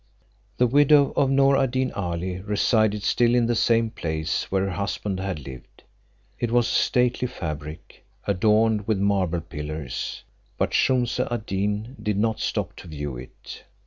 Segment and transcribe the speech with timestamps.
[0.57, 4.71] The widow of Noor ad Deen Ali resided still in the same place where her
[4.71, 5.83] husband had lived.
[6.39, 10.23] It was a stately fabric, adorned with marble pillars:
[10.57, 13.61] but Shumse ad Deen did not stop to view it.